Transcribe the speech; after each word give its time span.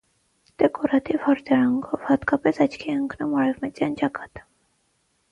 Տեկորատիւ 0.61 1.17
հարդարանքով 1.25 2.07
յատկապէս 2.11 2.59
աչքի 2.65 2.89
է 2.93 2.95
ընկնում 3.01 3.35
արեւմտեան 3.43 3.93
ճակատը։ 4.01 4.43